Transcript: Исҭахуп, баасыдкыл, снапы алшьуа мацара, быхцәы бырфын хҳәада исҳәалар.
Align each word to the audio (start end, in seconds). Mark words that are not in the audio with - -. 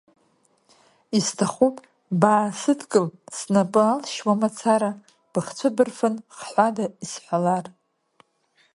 Исҭахуп, 1.17 1.75
баасыдкыл, 2.21 3.07
снапы 3.37 3.81
алшьуа 3.91 4.33
мацара, 4.39 4.91
быхцәы 5.31 5.69
бырфын 5.75 6.15
хҳәада 6.37 6.85
исҳәалар. 7.03 7.65